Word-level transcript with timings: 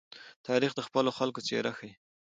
تاریخ 0.47 0.71
د 0.75 0.79
خپلو 0.87 1.11
خلکو 1.17 1.39
څېره 1.47 1.71
ښيي. 1.77 1.91